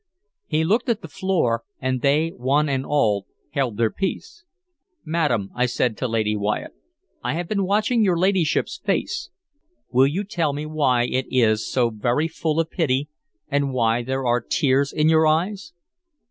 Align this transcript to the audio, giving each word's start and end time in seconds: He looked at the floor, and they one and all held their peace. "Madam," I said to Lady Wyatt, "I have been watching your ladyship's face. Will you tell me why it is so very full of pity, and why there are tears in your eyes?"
He 0.47 0.63
looked 0.63 0.89
at 0.89 1.03
the 1.03 1.07
floor, 1.07 1.63
and 1.79 2.01
they 2.01 2.29
one 2.29 2.67
and 2.67 2.83
all 2.87 3.27
held 3.51 3.77
their 3.77 3.91
peace. 3.91 4.43
"Madam," 5.05 5.51
I 5.53 5.67
said 5.67 5.95
to 5.97 6.07
Lady 6.07 6.35
Wyatt, 6.35 6.71
"I 7.23 7.33
have 7.35 7.47
been 7.47 7.67
watching 7.67 8.03
your 8.03 8.17
ladyship's 8.17 8.79
face. 8.83 9.29
Will 9.91 10.07
you 10.07 10.23
tell 10.23 10.53
me 10.53 10.65
why 10.65 11.03
it 11.03 11.27
is 11.29 11.69
so 11.71 11.91
very 11.91 12.27
full 12.27 12.59
of 12.59 12.71
pity, 12.71 13.09
and 13.47 13.73
why 13.73 14.01
there 14.01 14.25
are 14.25 14.41
tears 14.41 14.91
in 14.91 15.07
your 15.07 15.27
eyes?" 15.27 15.71